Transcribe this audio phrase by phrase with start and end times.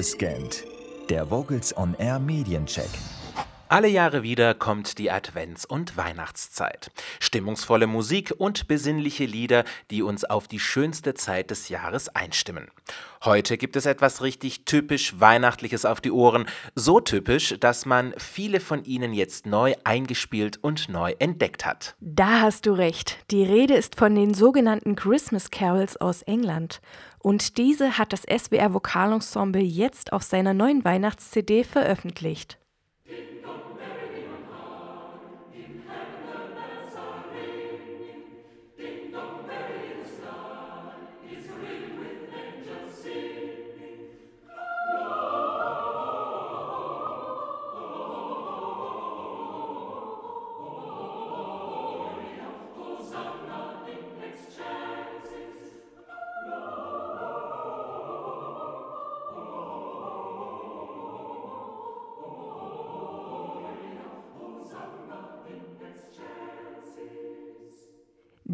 [0.00, 0.64] Abgescannt.
[1.10, 2.88] Der Vocals on Air Mediencheck.
[3.68, 6.90] Alle Jahre wieder kommt die Advents- und Weihnachtszeit.
[7.20, 12.68] Stimmungsvolle Musik und besinnliche Lieder, die uns auf die schönste Zeit des Jahres einstimmen.
[13.22, 16.46] Heute gibt es etwas richtig typisch Weihnachtliches auf die Ohren.
[16.74, 21.94] So typisch, dass man viele von ihnen jetzt neu eingespielt und neu entdeckt hat.
[22.00, 23.18] Da hast du recht.
[23.30, 26.80] Die Rede ist von den sogenannten Christmas Carols aus England.
[27.22, 32.59] Und diese hat das SWR Vokalensemble jetzt auf seiner neuen Weihnachts-CD veröffentlicht.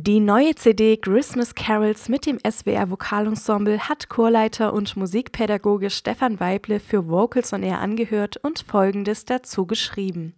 [0.06, 6.78] Die neue CD Christmas Carols mit dem SWR Vokalensemble hat Chorleiter und Musikpädagoge Stefan Weible
[6.78, 10.36] für Vocals on Air angehört und Folgendes dazu geschrieben.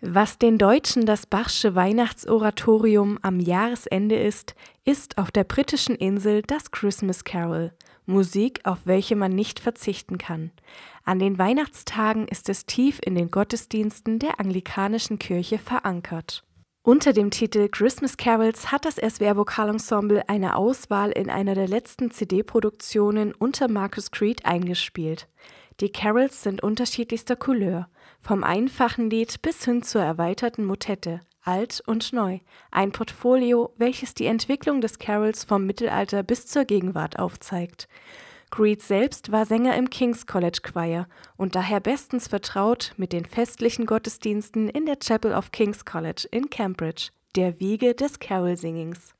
[0.00, 6.70] Was den Deutschen das Bachsche Weihnachtsoratorium am Jahresende ist, ist auf der britischen Insel das
[6.70, 7.72] Christmas Carol,
[8.06, 10.52] Musik, auf welche man nicht verzichten kann.
[11.02, 16.44] An den Weihnachtstagen ist es tief in den Gottesdiensten der anglikanischen Kirche verankert.
[16.82, 22.10] Unter dem Titel Christmas Carols hat das SWR Vokalensemble eine Auswahl in einer der letzten
[22.10, 25.28] CD-Produktionen unter Marcus Creed eingespielt.
[25.80, 27.90] Die Carols sind unterschiedlichster Couleur,
[28.22, 32.38] vom einfachen Lied bis hin zur erweiterten Motette, alt und neu,
[32.70, 37.88] ein Portfolio, welches die Entwicklung des Carols vom Mittelalter bis zur Gegenwart aufzeigt.
[38.50, 41.06] Creed selbst war Sänger im King's College Choir
[41.36, 46.50] und daher bestens vertraut mit den festlichen Gottesdiensten in der Chapel of King's College in
[46.50, 49.14] Cambridge, der Wiege des Carol-Singings.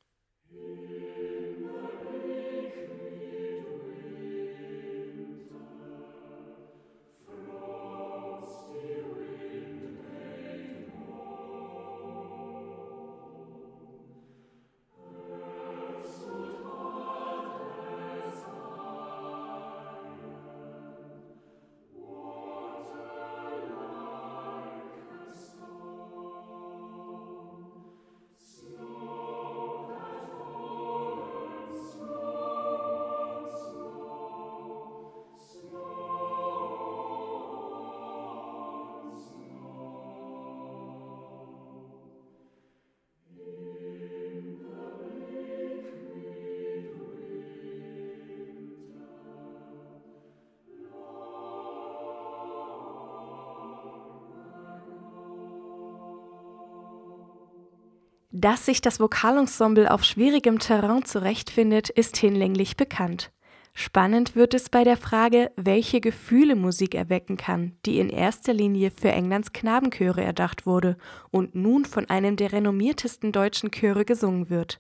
[58.33, 63.33] Dass sich das Vokalensemble auf schwierigem Terrain zurechtfindet, ist hinlänglich bekannt.
[63.75, 68.93] Spannend wird es bei der Frage, welche Gefühle Musik erwecken kann, die in erster Linie
[68.93, 70.97] für Englands Knabenchöre erdacht wurde
[71.33, 74.79] und nun von einem der renommiertesten deutschen Chöre gesungen wird.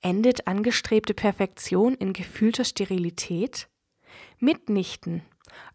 [0.00, 3.68] Endet angestrebte Perfektion in gefühlter Sterilität?
[4.40, 5.22] Mitnichten.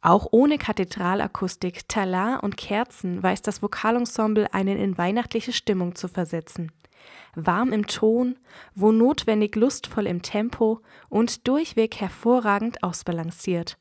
[0.02, 6.72] Auch ohne Kathedralakustik, Talar und Kerzen weiß das Vokalensemble einen in weihnachtliche Stimmung zu versetzen
[7.36, 8.38] warm im Ton,
[8.76, 13.78] wo notwendig lustvoll im Tempo und durchweg hervorragend ausbalanciert.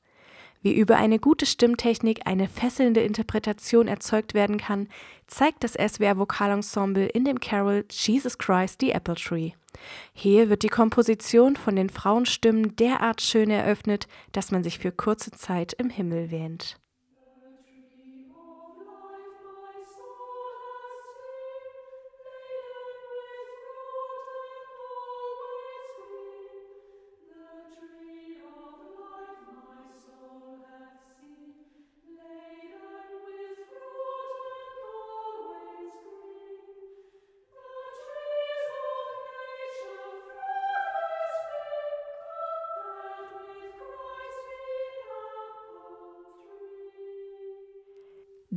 [0.62, 4.88] Wie über eine gute Stimmtechnik eine fesselnde Interpretation erzeugt werden kann,
[5.26, 9.52] zeigt das SWR Vokalensemble in dem Carol Jesus Christ the Apple Tree.
[10.12, 15.30] Hier wird die Komposition von den Frauenstimmen derart schön eröffnet, dass man sich für kurze
[15.30, 16.80] Zeit im Himmel wähnt.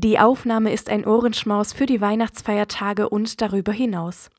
[0.02, 4.30] Die Aufnahme ist ein Ohrenschmaus für die Weihnachtsfeiertage und darüber hinaus.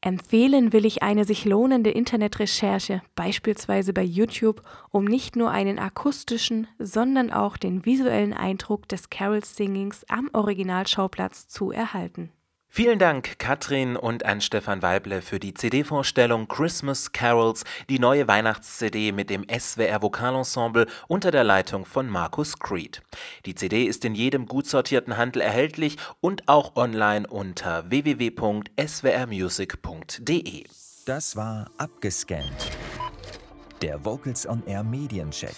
[0.00, 4.62] Empfehlen will ich eine sich lohnende Internetrecherche, beispielsweise bei YouTube,
[4.92, 11.72] um nicht nur einen akustischen, sondern auch den visuellen Eindruck des Carol-Singings am Originalschauplatz zu
[11.72, 12.30] erhalten.
[12.78, 19.10] Vielen Dank, Katrin und an Stefan Weible für die CD-Vorstellung Christmas Carols, die neue Weihnachts-CD
[19.10, 23.02] mit dem SWR Vokalensemble unter der Leitung von Markus Creed.
[23.46, 30.64] Die CD ist in jedem gut sortierten Handel erhältlich und auch online unter www.swrmusic.de.
[31.04, 32.70] Das war abgescannt.
[33.82, 35.56] Der Vocals on Air Mediencheck.